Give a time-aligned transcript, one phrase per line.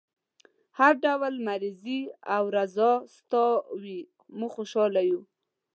[0.79, 2.01] هر ډول مرضي
[2.35, 2.99] او رضای
[3.31, 3.47] تاسو
[3.81, 3.97] وي
[4.37, 5.21] موږ خوشحاله یو.